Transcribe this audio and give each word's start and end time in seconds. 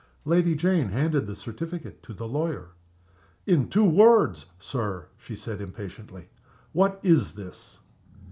Lady 0.25 0.55
Jane 0.55 0.87
handed 0.89 1.27
the 1.27 1.35
certificate 1.35 2.01
to 2.01 2.11
the 2.11 2.27
lawyer. 2.27 2.69
"In 3.45 3.69
two 3.69 3.85
words, 3.87 4.47
Sir," 4.57 5.05
she 5.15 5.35
said, 5.35 5.61
impatiently, 5.61 6.29
"what 6.73 6.99
is 7.03 7.35
this?" 7.35 7.77